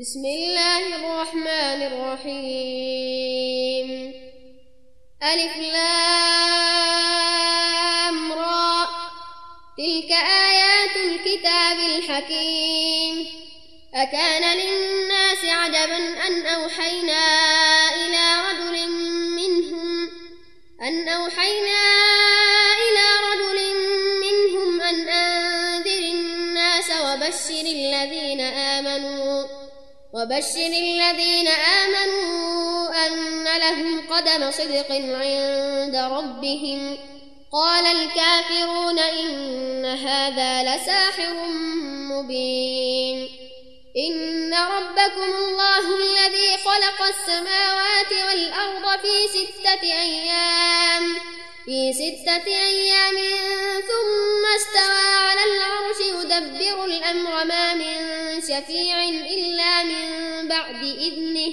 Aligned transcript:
بسم 0.00 0.24
الله 0.26 0.96
الرحمن 0.96 1.82
الرحيم 1.92 3.08
ألف 5.22 5.56
لام 5.56 7.02
را 8.32 8.88
تلك 9.78 10.10
آيات 10.50 10.96
الكتاب 10.96 11.78
الحكيم 11.78 13.26
أكان 13.94 14.43
وبشر 30.44 30.66
الذين 30.66 31.48
آمنوا 31.48 33.06
أن 33.06 33.44
لهم 33.58 34.00
قدم 34.10 34.50
صدق 34.50 34.92
عند 34.92 35.96
ربهم. 35.96 36.98
قال 37.52 37.86
الكافرون 37.86 38.98
إن 38.98 39.84
هذا 39.84 40.62
لساحر 40.62 41.34
مبين. 42.12 43.28
إن 43.96 44.54
ربكم 44.54 45.30
الله 45.38 45.78
الذي 45.78 46.50
خلق 46.64 47.02
السماوات 47.02 48.12
والأرض 48.28 49.00
في 49.00 49.28
ستة 49.28 49.82
أيام. 49.82 51.16
في 51.64 51.92
ستة 51.92 52.46
أيام 52.46 53.16
ثم 53.80 54.42
استوى 54.56 55.14
على 55.16 55.40
العرش 55.44 56.00
يدبر 56.00 56.84
الأمر. 56.84 57.44
ما 57.44 57.74
من 57.74 57.94
شفيع 58.40 59.04
إلا 59.04 59.82
من 59.82 59.93
بعد 60.64 60.82
إذنه. 60.82 61.52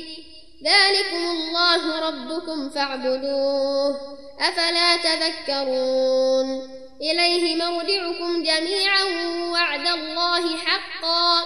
ذلكم 0.65 1.31
الله 1.31 2.07
ربكم 2.07 2.69
فاعبدوه. 2.69 4.17
أفلا 4.39 4.97
تذكرون. 4.97 6.71
إليه 7.01 7.55
مرجعكم 7.55 8.43
جميعا 8.43 9.03
وعد 9.51 9.87
الله 9.87 10.57
حقا. 10.57 11.43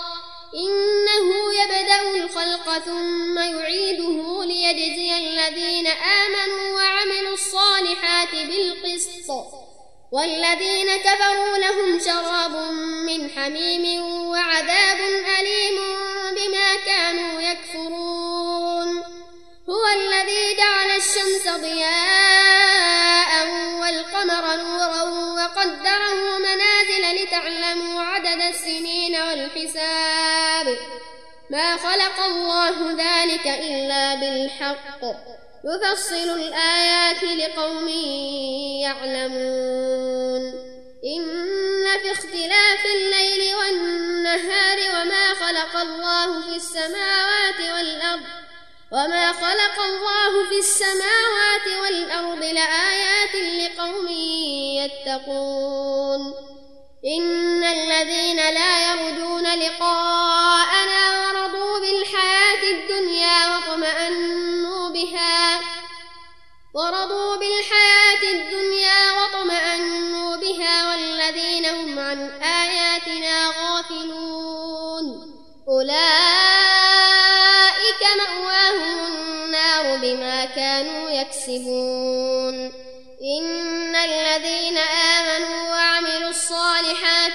إنه 0.55 1.53
يبدأ 1.63 2.23
الخلق 2.25 2.77
ثم 2.77 3.38
يعيده 3.39 4.43
ليجزي 4.45 5.17
الذين 5.17 5.88
آمنوا 5.88 6.75
وعملوا 6.75 7.33
الصالحات 7.33 8.31
بالقسط. 8.31 9.31
والذين 10.11 10.97
كفروا 10.97 11.58
لهم 11.58 11.99
شراب 11.99 12.71
من 13.05 13.30
حميم 13.30 14.02
وعذاب 14.27 14.99
أليم 15.39 16.14
الذي 20.25 20.55
جعل 20.57 20.89
الشمس 20.97 21.47
ضياء 21.61 23.31
والقمر 23.79 24.55
نورا 24.55 25.03
وقدره 25.03 26.37
منازل 26.37 27.23
لتعلموا 27.23 28.01
عدد 28.01 28.41
السنين 28.41 29.15
والحساب. 29.15 30.77
ما 31.49 31.77
خلق 31.77 32.19
الله 32.25 32.91
ذلك 32.91 33.47
إلا 33.47 34.15
بالحق. 34.15 35.01
يفصل 35.65 36.29
الآيات 36.39 37.23
لقوم 37.23 37.87
يعلمون. 38.81 40.41
إن 41.05 41.99
في 42.01 42.11
اختلاف 42.11 42.85
الليل 42.95 43.55
والنهار 43.55 44.77
وما 44.77 45.33
خلق 45.33 45.75
الله 45.81 46.41
في 46.41 46.55
السماوات 46.55 47.14
وما 48.91 49.33
خلق 49.33 49.80
الله 49.86 50.50
في 50.50 50.58
السماوات 50.59 51.67
والأرض 51.81 52.44
لآيات 52.44 53.36
لقوم 53.36 54.08
يتقون 54.80 56.33
إن 57.17 57.64
الذين 57.64 58.37
لا 58.37 58.92
يرجون 58.92 59.43
لقاءنا 59.43 60.95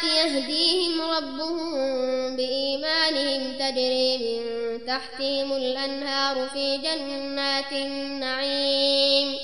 الصالحات 0.00 0.04
يهديهم 0.04 1.00
ربهم 1.00 2.36
بإيمانهم 2.36 3.58
تجري 3.58 4.18
من 4.18 4.86
تحتهم 4.86 5.52
الأنهار 5.52 6.48
في 6.48 6.76
جنات 6.76 7.72
النعيم. 7.72 9.36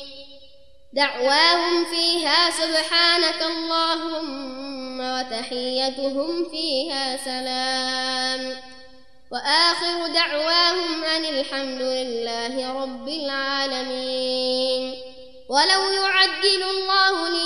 دعواهم 0.93 1.85
فيها 1.85 2.51
سبحانك 2.51 3.43
اللهم 3.43 5.01
وتحيتهم 5.01 6.51
فيها 6.51 7.17
سلام. 7.17 8.57
وآخر 9.33 10.07
دعواهم 10.15 11.05
أن 11.05 11.25
الحمد 11.25 11.83
لله 11.83 12.83
رب 12.83 13.09
العالمين. 13.09 14.97
ولو 15.49 15.91
يعجل 15.91 16.63
الله 16.63 17.29
للناس 17.29 17.46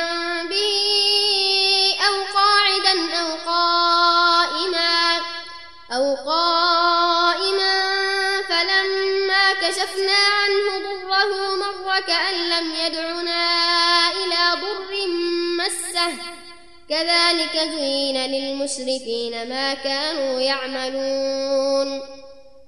كذلك 17.51 17.71
زين 17.71 18.17
للمسرفين 18.17 19.49
ما 19.49 19.73
كانوا 19.73 20.39
يعملون. 20.39 22.01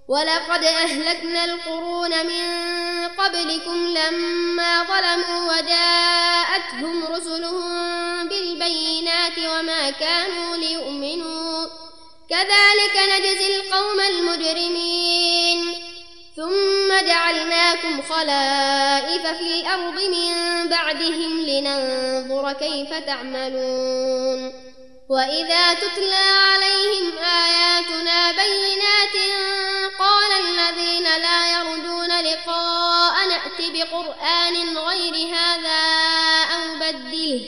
ولقد 0.08 0.64
أهلكنا 0.64 1.46
القرون 1.46 2.26
من 2.26 2.48
قبلكم 3.18 3.88
لما 3.88 4.84
ظلموا 4.84 5.52
وجاءتهم 5.52 7.06
رسلهم 7.06 8.30
بالبينات 8.30 9.38
وما 9.38 9.90
كانوا 9.90 10.56
ليؤمنوا. 10.56 11.68
كذلك 12.30 12.96
نجزي 13.16 13.56
القوم 13.56 14.00
المجرمين. 14.00 15.74
ثم 16.36 17.08
جعلناكم 17.08 18.02
خلائف 18.02 19.28
في 19.28 19.62
الأرض 19.62 20.00
من 20.02 20.70
بعدهم 20.70 21.42
لننظر 21.42 22.54
كيف 22.54 22.94
تعملون. 22.94 24.73
وإذا 25.14 25.74
تتلى 25.74 26.16
عليهم 26.16 27.18
آياتنا 27.18 28.32
بينات 28.32 29.16
قال 30.00 30.32
الذين 30.32 31.04
لا 31.04 31.52
يرجون 31.52 32.22
لقاء 32.22 33.28
نأت 33.28 33.60
بقرآن 33.60 34.78
غير 34.78 35.36
هذا 35.36 35.82
أو 36.56 36.76
بدله 36.80 37.42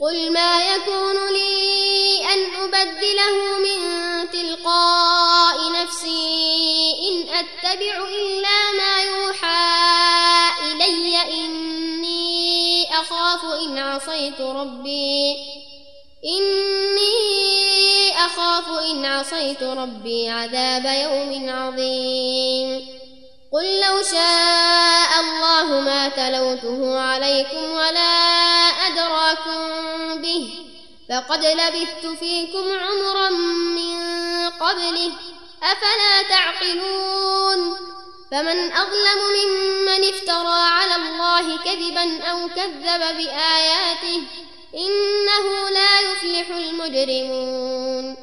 قل 0.00 0.32
ما 0.32 0.74
يكون 0.74 1.32
لي 1.32 2.20
أن 2.34 2.54
أبدله 2.64 3.58
من 3.58 3.80
تلقاء 4.30 5.72
نفسي 5.72 6.92
إن 7.08 7.34
أتبع 7.34 8.08
إلا 8.08 8.72
ما 8.78 9.02
يوحى 9.02 9.68
إلي 10.72 11.22
إني 11.22 12.86
أخاف 13.00 13.44
إن 13.44 13.78
عصيت 13.78 14.40
ربي 14.40 15.36
إني 16.24 18.12
أخاف 18.16 18.68
إن 18.68 19.04
عصيت 19.04 19.62
ربي 19.62 20.28
عذاب 20.28 20.84
يوم 20.84 21.50
عظيم. 21.50 22.88
قل 23.52 23.80
لو 23.80 24.02
شاء 24.02 25.20
الله 25.20 25.80
ما 25.80 26.08
تلوته 26.08 27.00
عليكم 27.00 27.70
ولا 27.70 28.14
أدراكم 28.86 29.62
به 30.22 30.50
فقد 31.10 31.44
لبثت 31.44 32.06
فيكم 32.20 32.64
عمرا 32.78 33.28
قبله. 34.60 35.12
أفلا 35.62 36.22
تعقلون؟ 36.28 37.76
فمن 38.30 38.72
أظلم 38.72 39.20
ممن 39.38 40.08
افترى 40.08 40.60
على 40.70 40.94
الله 40.94 41.58
كذبا 41.58 42.22
أو 42.30 42.48
كذب 42.48 43.16
بآياته 43.16 44.22
إنه 44.74 45.70
لا 45.70 46.00
يفلح 46.00 46.56
المجرمون. 46.56 48.16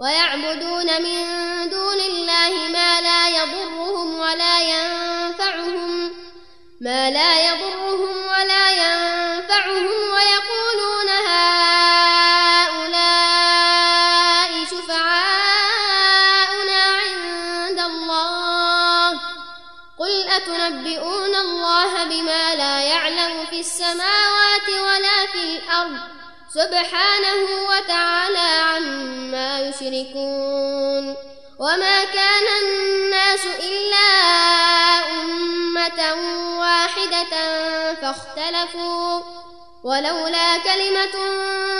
ويعبدون 0.00 1.02
من 1.02 1.24
دون 1.70 2.00
الله 2.00 2.68
ما 2.68 3.00
لا 3.00 3.28
يضرهم 3.28 4.18
ولا 4.18 4.60
ينفعهم 4.62 6.12
ما 6.80 7.10
لا 7.10 7.40
يضرهم 7.40 7.51
سبحانه 26.54 27.44
وتعالى 27.68 28.38
عما 28.38 29.60
يشركون 29.60 31.16
وما 31.58 32.04
كان 32.04 32.46
الناس 32.62 33.46
إلا 33.46 34.08
أمة 35.10 36.14
واحدة 36.58 37.34
فاختلفوا 37.94 39.20
ولولا 39.84 40.58
كلمة 40.58 41.16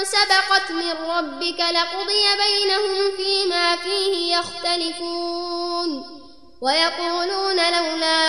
سبقت 0.03 0.71
من 0.71 0.93
ربك 1.11 1.61
لقضي 1.61 2.25
بينهم 2.45 3.17
فيما 3.17 3.77
فيه 3.77 4.37
يختلفون 4.37 6.21
ويقولون 6.61 7.57
لولا 7.57 8.23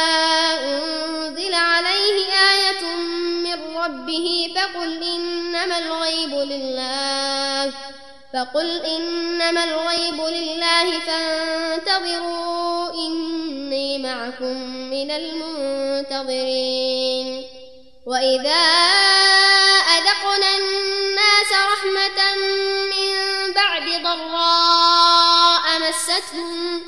أنزل 0.59 0.92
ربه 4.13 4.53
فقل 4.55 5.03
إنما 5.03 5.77
الغيب 5.77 6.33
لله. 6.33 7.73
فقل 8.33 8.81
إنما 8.85 9.63
الغيب 9.63 10.21
لله 10.21 10.99
فانتظروا 10.99 12.93
إني 12.93 13.97
معكم 13.97 14.57
من 14.89 15.11
المنتظرين. 15.11 16.47
وإذا 18.07 18.63
أذقنا 19.97 20.57
الناس 20.57 21.51
رحمة 21.73 22.35
من 22.93 23.13
بعد 23.53 23.87
ضراء 24.03 25.63
مستهم 25.89 26.81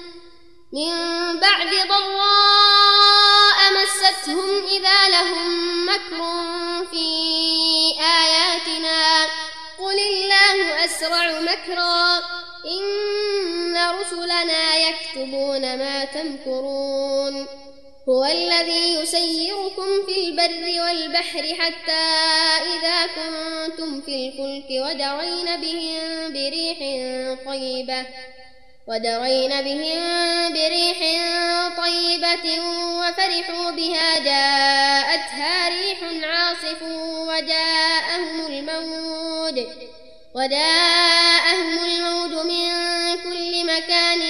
من 0.73 0.91
بعد 1.39 1.71
ضراء 1.89 2.34
مستهم 4.25 4.65
إذا 4.65 5.09
لهم 5.09 5.85
مكر 5.89 6.17
في 6.91 7.05
آياتنا 8.01 9.25
قل 9.79 9.99
الله 9.99 10.85
أسرع 10.85 11.39
مكرا 11.39 12.17
إن 12.65 13.77
رسلنا 13.99 14.75
يكتبون 14.75 15.77
ما 15.77 16.05
تمكرون 16.05 17.47
هو 18.09 18.25
الذي 18.25 18.93
يسيركم 18.93 20.05
في 20.05 20.27
البر 20.27 20.81
والبحر 20.81 21.55
حتى 21.59 22.05
إذا 22.75 23.07
كنتم 23.07 24.01
في 24.01 24.15
الفلك 24.15 24.69
ودرين 24.69 25.61
بهم 25.61 26.33
بريح 26.33 26.77
طيبة 27.45 28.05
ودرين 28.87 29.49
بهم 29.49 30.53
بريح 30.53 30.99
طيبة 31.77 32.61
وفرحوا 32.99 33.71
بها 33.71 34.19
جاءتها 34.19 35.69
ريح 35.69 35.99
عاصف 36.23 36.81
وجاءهم 37.27 38.45
الموج 38.47 39.59
وجاءهم 40.35 41.79
الموج 41.85 42.45
من 42.45 42.67
كل 43.23 43.65
مكان 43.65 44.21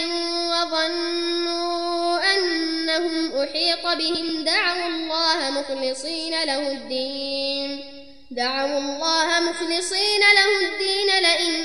وظنوا 0.51 2.19
أنهم 2.35 3.41
أحيط 3.43 3.87
بهم 3.87 4.43
دعوا 4.43 4.87
الله 4.87 5.49
مخلصين 5.49 6.43
له 6.43 6.71
الدين 6.71 7.83
دعوا 8.31 8.77
الله 8.79 9.39
مخلصين 9.39 10.19
له 10.19 10.67
الدين 10.67 11.07
لئن 11.21 11.64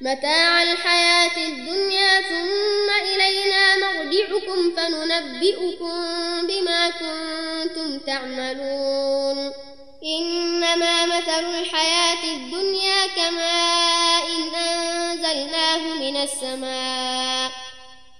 متاع 0.00 0.62
الحياة 0.62 1.36
الدنيا 1.36 2.20
ثم 2.20 2.88
إلينا 3.02 3.76
مرجعكم 3.76 4.72
فننبئكم 4.76 6.46
بما 6.46 6.90
كنتم 6.90 7.98
تعملون. 7.98 9.52
إنما 10.04 11.06
مثل 11.06 11.44
الحياة 11.60 12.24
الدنيا 12.24 13.06
كماء 13.06 14.26
إن 14.36 14.54
أنزلناه 14.54 15.78
من 15.78 16.16
السماء 16.16 17.50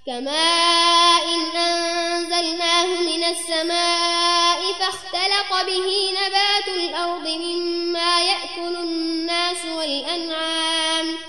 كماء 0.07 1.23
إن 1.25 1.57
أنزلناه 1.57 2.85
من 2.85 3.23
السماء 3.23 4.59
فاختلط 4.79 5.65
به 5.67 6.11
نبات 6.11 6.67
الأرض 6.67 7.27
مما 7.27 8.21
يأكل 8.21 8.75
الناس 8.75 9.65
والأنعام 9.77 11.28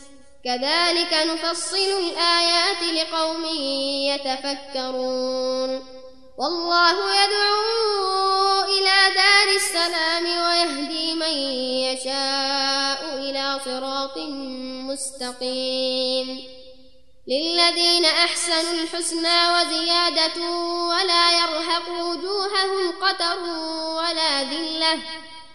كذلك 0.45 1.13
نفصل 1.13 1.77
الآيات 1.77 2.83
لقوم 2.83 3.45
يتفكرون. 4.09 5.71
والله 6.37 7.23
يدعو 7.23 8.63
إلى 8.63 9.15
دار 9.15 9.47
السلام 9.55 10.23
ويهدي 10.23 11.13
من 11.13 11.37
يشاء 11.87 13.17
إلى 13.17 13.59
صراط 13.65 14.17
مستقيم. 14.89 16.27
للذين 17.27 18.05
أحسنوا 18.05 18.73
الحسنى 18.83 19.39
وزيادة 19.53 20.41
ولا 20.89 21.31
يرهق 21.31 21.89
وجوههم 21.89 22.91
قتر 23.01 23.39
ولا 23.97 24.43
ذلة 24.43 24.99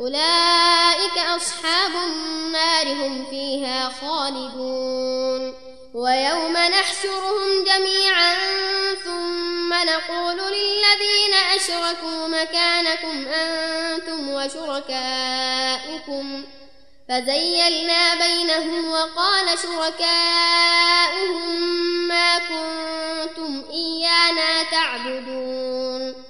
أولئك 0.00 1.18
أصحاب 1.36 1.90
النار 2.06 2.92
هم 2.92 3.26
فيها 3.30 3.92
خالدون. 4.00 5.54
ويوم 5.94 6.52
نحشرهم 6.52 7.64
جميعا 7.64 8.34
ثم 9.04 9.72
نقول 9.72 10.36
للذين 10.36 11.34
أشركوا 11.56 12.28
مكانكم 12.28 13.26
أنتم 13.28 14.28
وشركاؤكم 14.28 14.84
فزيلنا 17.08 18.14
بينهم 18.14 18.90
وقال 18.90 19.58
شركاؤهم 19.58 20.70
ما 22.08 22.38
كنتم 22.38 23.62
إيانا 23.70 24.62
تعبدون. 24.62 26.29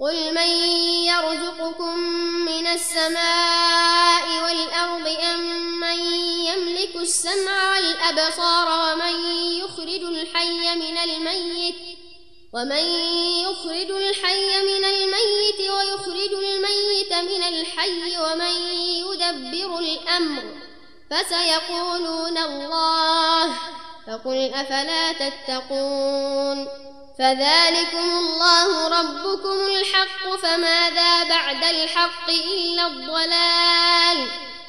قل 0.00 0.34
من 0.34 0.48
يرزقكم 1.06 1.98
من 2.44 2.66
السماء 2.66 4.44
والأرض 4.44 5.08
أم 5.08 5.40
من 5.80 5.98
يملك 6.44 6.96
السمع 6.96 7.74
والأبصار 7.74 8.66
ومن 8.68 9.14
يخرج 9.58 10.02
الحي 10.02 10.74
من 10.74 10.98
الميت 10.98 11.74
ومن 12.52 12.84
يخرج 13.42 13.90
الحي 13.90 14.62
من 14.62 14.84
الميت 14.84 15.60
ويخرج 15.60 16.32
الميت 16.32 17.12
من 17.12 17.42
الحي 17.42 18.18
ومن 18.18 18.56
يدبر 18.78 19.78
الأمر 19.78 20.42
فسيقولون 21.10 22.38
الله 22.38 23.54
فقل 24.06 24.52
أفلا 24.54 25.12
تتقون 25.12 26.68
فذلكم 27.18 28.18
الله 28.18 28.88
ربكم 29.00 29.66
الحق 29.66 30.36
فماذا 30.42 31.24
بعد 31.24 31.64
الحق 31.64 32.28
إلا 32.28 32.86
الضلال؟ 32.86 34.28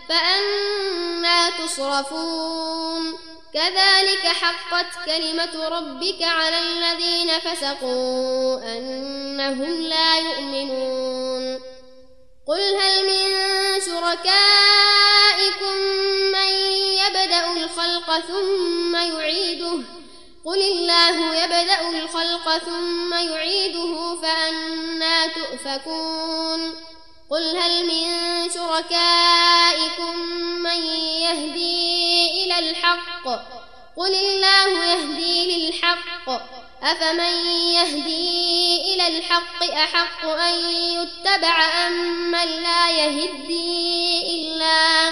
فأنا 0.10 1.50
تصرفون. 1.50 3.14
كذلك 3.54 4.28
حقت 4.28 5.06
كلمة 5.06 5.68
ربك 5.68 6.22
على 6.22 6.60
الذين 6.60 7.40
فسقوا 7.40 8.78
أنهم 8.78 9.82
لا 9.82 10.18
يؤمنون. 10.18 11.60
قل 12.48 12.76
هل 12.76 13.06
من 13.06 13.32
شركائكم 13.82 15.76
من 16.32 16.52
يبدأ 17.04 17.54
الخلق 17.54 18.20
ثم 18.20 18.96
يعيده؟ 18.96 20.05
قل 20.46 20.62
الله 20.62 21.36
يبدأ 21.44 21.90
الخلق 21.90 22.58
ثم 22.58 23.14
يعيده 23.14 24.16
فأنا 24.22 25.28
تؤفكون 25.28 26.76
قل 27.32 27.58
هل 27.58 27.86
من 27.88 28.50
شركائكم 28.50 30.20
من 30.64 30.84
يهدي 31.26 32.44
إلى 32.44 32.60
الحق؟ 32.60 33.28
قل 33.98 34.14
الله 34.16 34.86
يهدي 34.86 35.68
للحق. 35.68 36.30
أفمن 36.84 37.46
يهدي 37.74 38.94
إلى 38.94 39.08
الحق 39.08 39.64
أحق 39.64 40.26
أن 40.26 40.60
يتبع 40.70 41.88
أم 41.88 42.32
من 42.32 42.46
لا 42.64 42.90
يهدي 42.92 44.22
إلا 44.34 45.12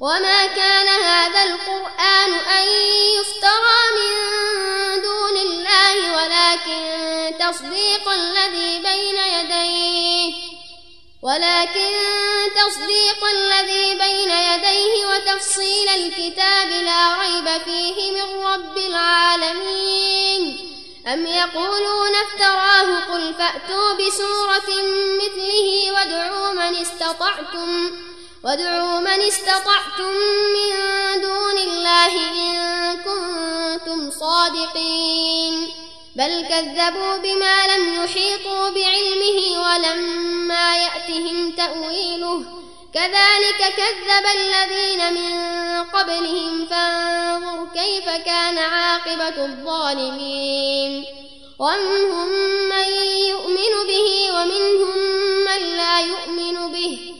وما 0.00 0.46
كان 0.46 0.88
هذا 0.88 1.42
القرآن 1.42 2.32
أن 2.32 2.66
يفترى 3.18 3.80
من 3.96 4.12
دون 5.02 5.36
الله 5.36 6.16
ولكن 6.16 6.82
تصديق 7.38 8.08
الذي 8.08 8.78
بين 8.78 9.16
يديه 9.16 10.34
ولكن 11.22 11.90
تصديق 12.56 13.24
الذي 13.24 13.94
بين 13.94 14.30
يديه 14.30 15.06
وتفصيل 15.06 15.88
الكتاب 15.88 16.68
لا 16.68 17.16
ريب 17.22 17.62
فيه 17.64 18.10
من 18.10 18.44
رب 18.44 18.78
العالمين. 18.78 20.42
أم 21.06 21.26
يقولون 21.26 22.14
افتراه؟ 22.14 23.00
قل 23.12 23.34
فأتوا 23.34 23.92
بسورة 23.92 24.70
مثله 25.22 25.92
وادعوا 25.92 26.52
من 26.52 26.76
استطعتم. 26.76 28.09
وادعوا 28.44 29.00
من 29.00 29.06
استطعتم 29.06 30.12
من 30.56 30.72
دون 31.20 31.58
الله 31.58 32.16
إن 32.16 32.96
كنتم 32.96 34.10
صادقين. 34.10 35.68
بل 36.16 36.46
كذبوا 36.48 37.16
بما 37.16 37.66
لم 37.66 38.04
يحيطوا 38.04 38.68
بعلمه 38.68 39.62
ولما 39.62 40.76
يأتهم 40.76 41.50
تأويله. 41.50 42.44
كذلك 42.94 43.74
كذب 43.76 44.26
الذين 44.34 45.12
من 45.12 45.32
قبلهم. 45.84 46.66
فانظر 46.66 47.68
كيف 47.74 48.04
كان 48.04 48.58
عاقبة 48.58 49.44
الظالمين. 49.44 51.04
ومنهم 51.58 52.28
من 52.68 52.88
يؤمن 53.28 53.86
به 53.86 54.30
ومنهم 54.32 54.96
من 55.44 55.76
لا 55.76 56.00
يؤمن 56.00 56.72
به. 56.72 57.19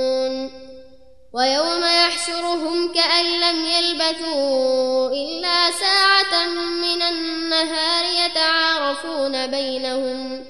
ويوم 1.33 1.83
يحشرهم 1.83 2.93
كأن 2.93 3.25
لم 3.25 3.65
يلبثوا 3.65 5.09
إلا 5.09 5.71
ساعة 5.71 6.47
من 6.55 7.01
النهار 7.01 8.05
يتعارفون 8.25 9.47
بينهم 9.47 10.45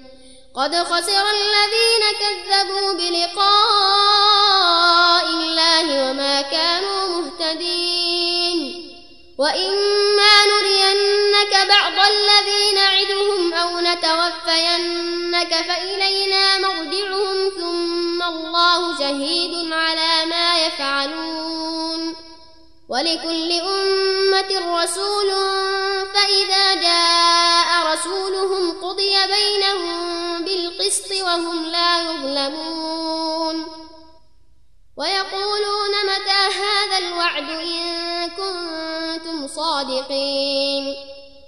قد 0.56 0.76
خسر 0.76 1.24
الذين 1.30 2.04
كذبوا 2.20 2.94
بلقاء 2.94 3.42
الله 5.26 6.10
وما 6.10 6.42
كانوا 6.42 7.08
مهتدين 7.08 8.92
وإما 9.38 10.46
نرينك 10.46 11.68
بعض 11.70 11.94
الذي 11.94 12.72
نعدهم 12.76 13.54
أو 13.54 13.80
نتوفينك 13.80 15.56
فإلينا 15.68 16.60
مرجعهم 16.60 17.50
ثم 17.60 17.91
الله 18.32 19.00
شهيد 19.00 19.74
على 19.74 20.26
ما 20.26 20.66
يفعلون. 20.66 22.16
ولكل 22.90 23.52
أمة 23.52 24.82
رسول 24.84 25.30
فإذا 26.14 26.76
جاء 26.76 27.94
رسولهم 27.94 28.72
قضي 28.84 29.14
بينهم 29.28 30.22
وهم 31.24 31.66
لا 31.66 32.02
يظلمون. 32.02 33.56
ويقولون 34.98 35.94
متى 36.06 36.42
هذا 36.62 36.98
الوعد 36.98 37.50
إن 37.50 38.30
كنتم 38.30 39.48
صادقين؟ 39.48 40.96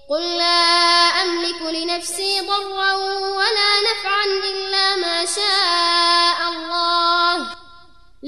قل 0.10 0.38
لا 0.38 0.54
أملك 1.24 1.62
لنفسي 1.62 2.42
ضرا 2.42 2.94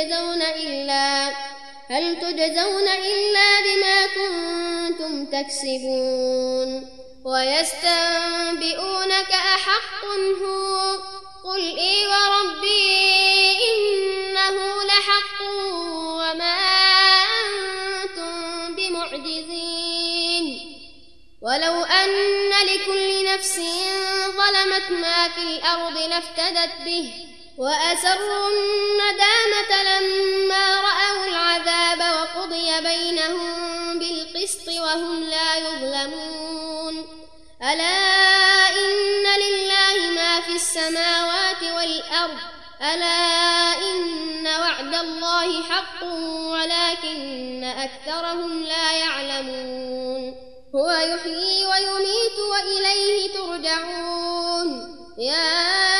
تجزون 0.00 0.42
إلا 0.42 1.28
هل 1.90 2.20
تجزون 2.20 2.88
إلا 2.88 3.60
بما 3.60 4.06
كنتم 4.06 5.26
تكسبون 5.26 6.88
ويستنبئونك 7.24 9.30
أحق 9.32 10.04
هو 10.42 10.98
قل 11.44 11.78
إي 11.78 12.06
وربي 12.06 13.56
إنه 13.68 14.84
لحق 14.84 15.42
وما 16.02 16.56
أنتم 17.44 18.74
بمعجزين 18.74 20.60
ولو 21.42 21.84
أن 21.84 22.50
لكل 22.66 23.24
نفس 23.24 23.56
ظلمت 24.26 24.90
ما 24.90 25.28
في 25.28 25.42
الأرض 25.42 25.98
لافتدت 25.98 26.72
به 26.84 27.12
وأسروا 27.60 28.48
الندامة 28.48 29.72
لما 29.82 30.80
رأوا 30.80 31.26
العذاب 31.26 32.00
وقضي 32.00 32.80
بينهم 32.80 33.98
بالقسط 33.98 34.68
وهم 34.68 35.24
لا 35.30 35.56
يظلمون. 35.56 36.94
ألا 37.62 38.68
إن 38.68 39.26
لله 39.44 40.10
ما 40.10 40.40
في 40.40 40.52
السماوات 40.56 41.62
والأرض. 41.62 42.38
ألا 42.82 43.72
إن 43.74 44.46
وعد 44.46 44.94
الله 44.94 45.62
حق 45.62 46.04
ولكن 46.52 47.64
أكثرهم 47.64 48.62
لا 48.62 48.92
يعلمون. 48.92 50.34
هو 50.74 50.90
يحيي 50.90 51.66
ويميت 51.66 52.38
وإليه 52.52 53.32
ترجعون. 53.32 54.96
يا 55.18 55.99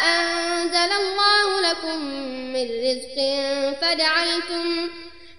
من 2.61 2.91
رزق 2.91 3.17
فجعلتم 3.81 4.89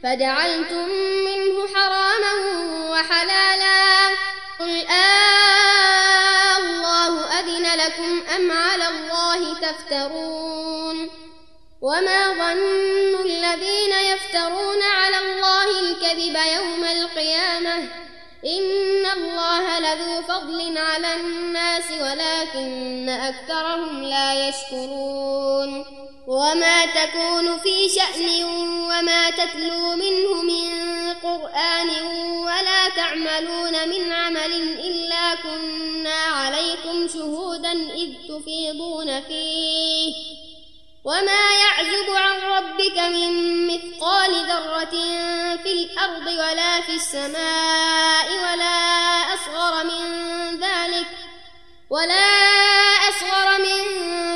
فجعلتم 0.02 0.88
منه 1.24 1.68
حراما 1.74 2.32
وحلالا. 2.90 4.08
قل 4.60 4.86
آه 4.86 6.56
الله 6.58 7.40
أذن 7.40 7.66
لكم 7.80 8.22
أم 8.36 8.52
على 8.52 8.88
الله 8.88 9.54
تفترون؟ 9.54 11.10
وما 11.82 12.32
ظن 12.32 13.26
الذين 13.26 13.92
يفترون 13.92 14.82
على 14.82 15.18
الله 15.18 15.80
الكذب 15.80 16.36
يوم 16.56 16.84
القيامة؟ 16.84 17.88
إن 18.44 19.06
الله 19.16 19.78
لذو 19.78 20.22
فضل 20.22 20.78
على 20.78 21.14
الناس 21.14 21.84
ولكن 21.90 23.08
أكثرهم 23.08 24.02
لا 24.02 24.48
يشكرون 24.48 25.84
وما 26.26 26.86
تكون 26.86 27.58
في 27.58 27.88
شأن 27.88 28.44
وما 28.44 29.30
تتلو 29.30 29.96
منه 29.96 30.42
من 30.42 30.92
قرآن 31.22 31.90
ولا 32.36 32.88
تعملون 32.96 33.88
من 33.88 34.12
عمل 34.12 34.52
إلا 34.78 35.34
كنا 35.34 36.14
عليكم 36.14 37.08
شهودا 37.08 37.72
إذ 37.72 38.12
تفيضون 38.28 39.20
فيه 39.20 40.14
وما 41.04 41.52
يعزب 41.60 42.10
عن 42.10 42.40
ربك 42.40 42.98
من 42.98 43.61
مثقال 43.74 44.46
ذرة 44.46 44.90
في 45.62 45.72
الأرض 45.72 46.26
ولا 46.26 46.80
في 46.80 46.94
السماء 46.94 48.26
ولا 48.32 48.74
أصغر 49.34 49.84
من 49.84 50.04
ذلك 50.60 51.06
ولا 51.90 52.28
أصغر 53.08 53.58
من 53.58 53.82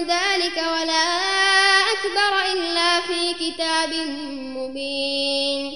ذلك 0.07 0.57
ولا 0.57 1.07
أكبر 1.93 2.53
إلا 2.53 3.01
في 3.01 3.35
كتاب 3.35 3.93
مبين 4.57 5.76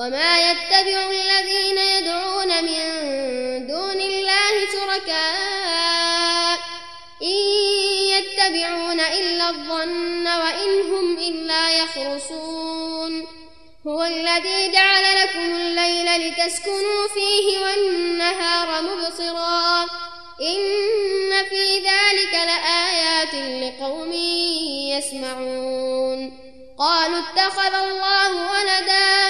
وما 0.00 0.50
يتبع 0.50 1.10
الذين 1.10 1.78
يدعون 1.78 2.64
من 2.64 3.66
دون 3.66 4.00
الله 4.00 4.52
شركاء 4.72 6.58
إن 7.22 7.38
يتبعون 8.08 9.00
إلا 9.00 9.50
الظن 9.50 10.26
وإن 10.26 10.90
هم 10.92 11.18
إلا 11.18 11.70
يخرصون 11.70 13.26
هو 13.86 14.02
الذي 14.02 14.72
جعل 14.72 15.22
لكم 15.22 15.56
الليل 15.56 16.28
لتسكنوا 16.28 17.08
فيه 17.14 17.58
والنهار 17.58 18.82
مبصرا 18.82 19.82
إن 20.40 21.44
في 21.48 21.78
ذلك 21.78 22.32
لآيات 22.32 23.34
لقوم 23.34 24.12
يسمعون 24.96 26.50
قالوا 26.78 27.18
اتخذ 27.18 27.74
الله 27.74 28.30
ولدا 28.52 29.29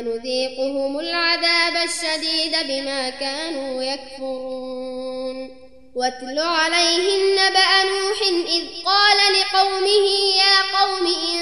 نذيقهم 0.00 0.98
العذاب 0.98 1.76
الشديد 1.76 2.56
بما 2.68 3.10
كانوا 3.10 3.82
يكفرون. 3.82 5.66
واتل 5.96 6.38
عليهم 6.38 7.20
نبأ 7.32 7.84
نوح 7.84 8.22
إذ 8.46 8.64
قال 8.84 9.18
لقومه 9.40 10.06
يا 10.36 10.56
قوم 10.78 11.06
إن 11.06 11.40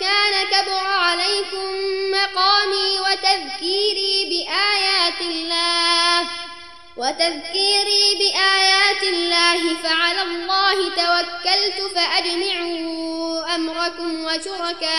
كان 0.00 0.34
كبر 0.52 0.86
عليكم 0.86 1.68
مقامي 2.10 3.00
وتذكيري 3.00 4.14
بآيات 4.30 5.20
الله 5.20 6.20
وتذكيري 6.96 8.04
بآيات 8.18 9.02
الله 9.02 9.76
فعلى 9.82 10.22
الله 10.22 10.88
توكلت 10.88 11.78
فأجمعوا 11.94 13.54
أمركم 13.54 14.24
وشركاءكم. 14.24 14.98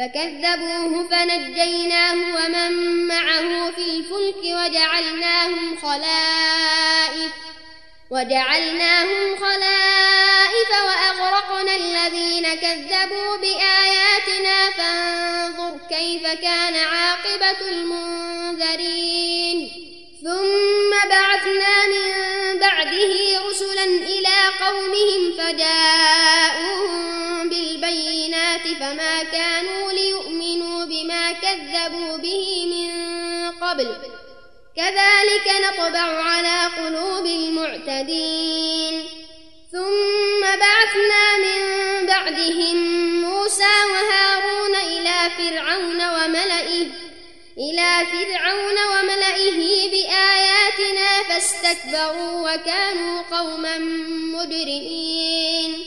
فكذبوه 0.00 1.08
فنجيناه 1.08 2.14
ومن 2.14 2.72
معه 3.06 3.70
في 3.70 3.84
الفلك 3.84 4.42
وجعلناهم 4.44 5.78
خلائف 5.82 7.32
وجعلناهم 8.10 9.36
خلائف 9.40 10.70
وأغرقنا 10.70 11.76
الذين 11.76 12.54
كذبوا 12.54 13.36
بآياتنا 13.36 14.70
فانظر 14.70 15.78
كيف 15.88 16.22
كان 16.22 16.76
عاقبة 16.76 17.68
المنذرين. 17.68 19.70
ثم 20.24 21.08
بعثنا 21.08 21.86
من 21.86 22.58
بعده 22.58 23.40
رسلا 23.48 23.84
إلى 23.84 24.48
قومهم 24.60 25.32
فجاءوهم 25.38 27.19
بالبينات 27.90 28.60
فما 28.80 29.22
كانوا 29.22 29.92
ليؤمنوا 29.92 30.84
بما 30.84 31.32
كذبوا 31.32 32.16
به 32.16 32.66
من 32.66 32.90
قبل. 33.50 33.96
كذلك 34.76 35.46
نطبع 35.64 36.22
على 36.22 36.70
قلوب 36.76 37.26
المعتدين. 37.26 39.04
ثم 39.72 40.40
بعثنا 40.40 41.36
من 41.36 41.60
بعدهم 42.06 42.76
موسى 43.20 43.74
وهارون 43.92 44.74
إلى 44.74 45.30
فرعون 45.38 46.00
وملئه 46.08 46.86
إلى 47.58 48.06
فرعون 48.12 48.78
وملئه 48.92 49.90
بآياتنا 49.90 51.22
فاستكبروا 51.28 52.54
وكانوا 52.54 53.22
قوما 53.22 53.78
مجرمين. 54.34 55.86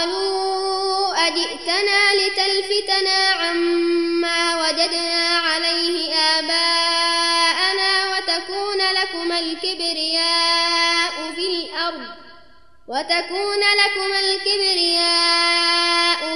لتلفتنا 2.81 3.29
عما 3.29 4.55
وجدنا 4.55 5.37
عليه 5.37 6.13
آباءنا 6.13 8.09
وتكون 8.09 8.77
لكما 8.77 9.39
الكبرياء 9.39 11.11
في 11.35 11.47
الأرض 11.47 12.07
وتكون 12.87 13.59
لكما 13.59 14.19
الكبرياء 14.19 15.55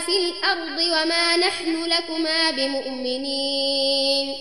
في 0.05 0.17
الأرض 0.17 0.79
وما 0.79 1.37
نحن 1.37 1.83
لكما 1.85 2.51
بمؤمنين 2.51 4.35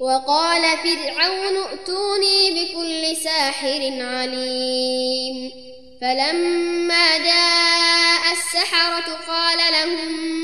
وقال 0.00 0.62
فرعون 0.62 1.56
ائتوني 1.56 2.50
بكل 2.50 3.16
ساحر 3.16 3.92
عليم 4.00 5.52
فلما 6.00 7.18
جاء 7.18 8.32
السحرة 8.32 9.18
قال 9.28 9.58
لهم 9.72 10.43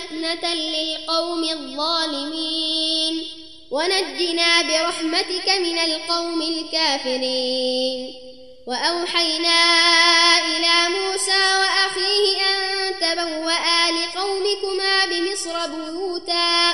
فتنة 0.00 0.54
للقوم 0.54 1.44
الظالمين. 1.44 3.26
ونجنا 3.70 4.62
برحمتك 4.62 5.48
من 5.48 5.78
القوم 5.78 6.42
الكافرين. 6.42 8.14
وأوحينا 8.66 9.60
إلى 10.38 10.88
موسى 10.88 11.56
وأخيه 11.60 12.40
أن 12.50 12.94
تبوأ 13.00 13.90
لقومكما 13.90 15.06
بمصر 15.06 15.66
بيوتا. 15.66 16.70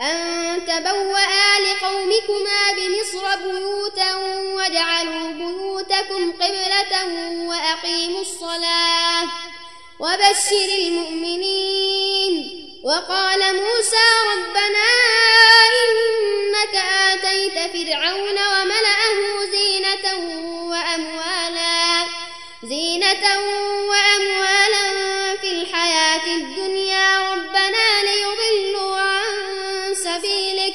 أن 0.00 0.60
تبوأ 0.66 1.58
لقومكما 1.60 2.72
بمصر 2.72 3.36
بيوتا 3.36 4.14
واجعلوا 4.54 5.28
بيوتكم 5.28 6.32
قبلة 6.32 6.92
وأقيموا 7.48 8.20
الصلاة. 8.20 9.28
وبشر 10.00 10.68
المؤمنين. 10.78 12.34
وقال 12.84 13.38
موسى 13.38 14.06
ربنا 14.32 14.88
إنك 15.82 16.74
آتيت 17.12 17.52
فرعون 17.52 18.38
وملأه 18.52 19.18
زينة 19.52 20.06
وأموالا 20.70 22.06
زينة 22.64 23.24
وأموالا 23.90 24.84
في 25.40 25.50
الحياة 25.50 26.26
الدنيا. 26.26 27.32
ربنا 27.32 28.02
ليضلوا 28.02 28.96
عن 28.96 29.94
سبيلك. 29.94 30.74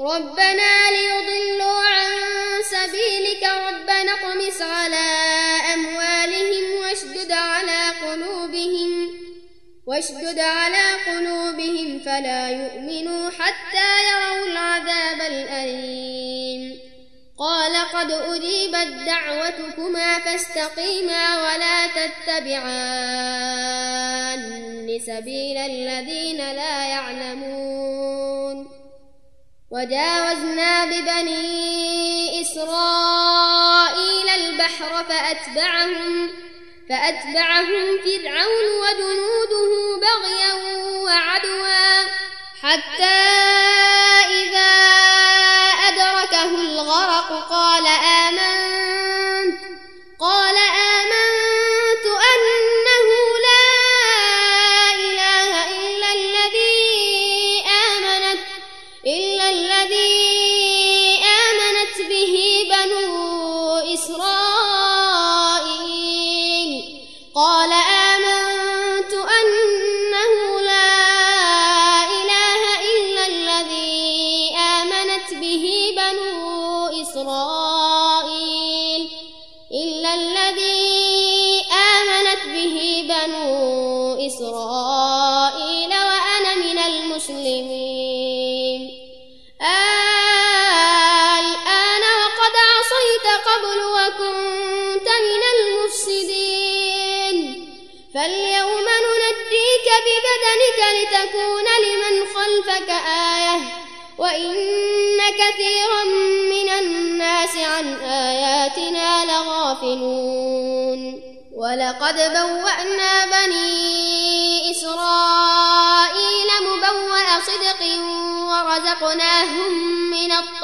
ربنا 0.00 0.90
ليضلوا 0.90 1.05
واشدد 9.86 10.38
على 10.38 10.94
قلوبهم 11.06 11.98
فلا 11.98 12.50
يؤمنوا 12.50 13.30
حتى 13.30 14.02
يروا 14.08 14.46
العذاب 14.46 15.20
الأليم. 15.20 16.78
قال 17.38 17.76
قد 17.92 18.10
أجيبت 18.10 18.88
دعوتكما 19.06 20.18
فاستقيما 20.18 21.42
ولا 21.42 21.86
تتبعان 21.86 22.76
سبيل 25.06 25.56
الذين 25.58 26.36
لا 26.36 26.86
يعلمون. 26.86 28.68
وجاوزنا 29.70 30.84
ببني 30.84 32.40
إسرائيل 32.40 34.28
البحر 34.28 35.04
فأتبعهم 35.04 36.45
فأتبعهم 36.88 37.98
فرعون 38.04 38.66
وجنوده 38.82 39.70
بغيا 39.96 40.54
وعدوا 41.02 42.06
حتى 42.62 43.16
إذا 44.30 44.70
أدركه 45.88 46.54
الغرق 46.54 47.48
قال 47.50 47.86
آمنت 47.86 48.65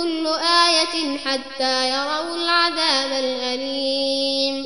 كل 0.00 0.26
آية 0.66 1.18
حتى 1.18 1.88
يروا 1.90 2.36
العذاب 2.36 3.12
الأليم. 3.24 4.64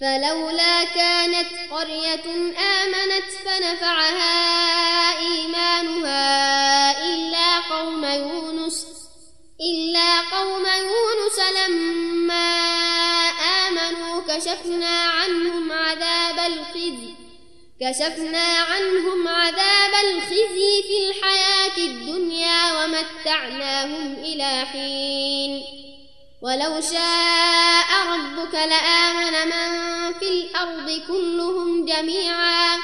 فلولا 0.00 0.84
كانت 0.84 1.48
قرية 1.70 2.26
آمنت 2.58 3.30
فنفعها 3.44 5.18
إيمانها 5.18 6.24
إلا 7.04 7.58
قوم 7.70 8.04
يونس 8.04 8.86
إلا 9.60 10.20
قوم 10.20 10.66
يونس 10.66 11.38
لما 11.56 12.48
آمنوا 13.68 14.22
كشفنا 14.28 15.08
كشفنا 17.80 18.58
عنهم 18.58 19.28
عذاب 19.28 19.92
الخزي 20.04 20.82
في 20.82 21.10
الحياة 21.10 21.76
الدنيا 21.76 22.72
ومتعناهم 22.72 24.14
إلى 24.14 24.66
حين. 24.66 25.64
ولو 26.42 26.80
شاء 26.80 27.88
ربك 28.08 28.54
لآمن 28.54 29.48
من 29.48 30.12
في 30.12 30.28
الأرض 30.28 31.02
كلهم 31.08 31.86
جميعا. 31.86 32.78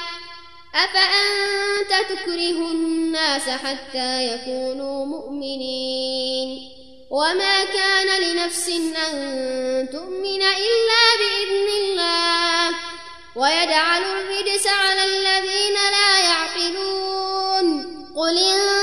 أفأنت 0.75 2.09
تكره 2.09 2.71
الناس 2.71 3.49
حتى 3.49 4.27
يكونوا 4.27 5.05
مؤمنين؟ 5.05 6.69
وما 7.09 7.63
كان 7.63 8.21
لنفس 8.21 8.69
أن 8.69 9.89
تؤمن 9.91 10.41
إلا 10.41 11.03
بإذن 11.19 11.67
الله. 11.81 13.02
ويجعل 13.35 14.03
الرجس 14.03 14.67
على 14.67 15.03
الذين 15.03 15.73
لا 15.73 16.19
يعقلون. 16.19 17.67
قل 18.15 18.37
انظروا 18.37 18.82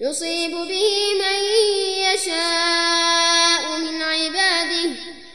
يصيب 0.00 0.50
به 0.50 1.14
من 1.20 1.38
يشاء 2.08 3.78
من 3.78 4.02
عباده 4.02 4.90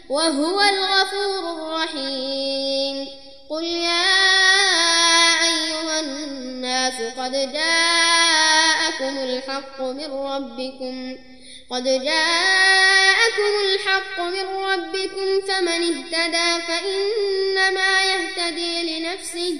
وهو 0.09 0.61
الغفور 0.61 1.43
الرحيم. 1.55 3.07
قل 3.49 3.63
يا 3.63 4.09
أيها 5.43 5.99
الناس 5.99 6.93
قد 7.17 7.31
جاءكم 7.31 9.17
الحق 9.17 9.81
من 9.81 10.11
ربكم. 10.13 11.17
قد 11.71 11.83
جاءكم 11.83 13.51
الحق 13.65 14.19
من 14.19 14.45
ربكم 14.45 15.41
فمن 15.47 15.67
اهتدى 15.67 16.61
فإنما 16.67 18.03
يهتدي 18.03 18.99
لنفسه. 18.99 19.59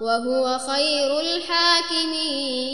وهو 0.00 0.58
خير 0.58 1.20
الحاكمين. 1.20 2.66